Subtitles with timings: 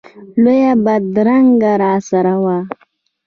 [0.43, 2.57] لویه بدرګه راسره وه.